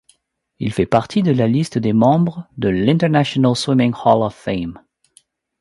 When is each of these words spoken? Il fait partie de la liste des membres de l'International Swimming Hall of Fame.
Il 0.57 0.73
fait 0.73 0.87
partie 0.87 1.21
de 1.21 1.31
la 1.31 1.45
liste 1.47 1.77
des 1.77 1.93
membres 1.93 2.47
de 2.57 2.69
l'International 2.69 3.55
Swimming 3.55 3.93
Hall 4.03 4.23
of 4.23 4.33
Fame. 4.33 4.81